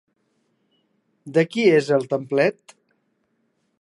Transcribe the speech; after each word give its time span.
De 1.37 1.43
qui 1.51 1.67
és 1.81 1.91
el 1.99 2.07
templet? 2.15 2.77